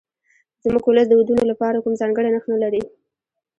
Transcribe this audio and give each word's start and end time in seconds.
زموږ 0.63 0.83
ولس 0.87 1.07
د 1.09 1.13
ودونو 1.19 1.43
لپاره 1.51 1.81
کوم 1.83 1.93
ځانګړی 2.01 2.29
نرخ 2.33 2.45
نه 2.53 2.57
لري. 2.63 2.81